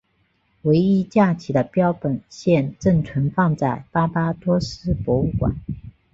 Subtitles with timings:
[0.63, 5.55] 唯一架起的标本现正存放在巴巴多斯博物馆。